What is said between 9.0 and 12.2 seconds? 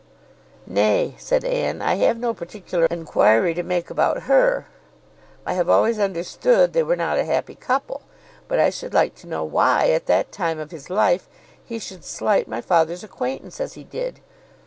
to know why, at that time of his life, he should